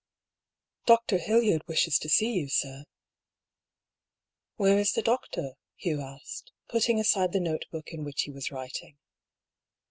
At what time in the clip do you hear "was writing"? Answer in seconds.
8.31-8.97